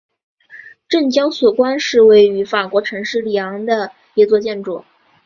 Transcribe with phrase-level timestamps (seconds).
[0.89, 4.83] 证交所宫是位于法国城市里昂的一座建筑。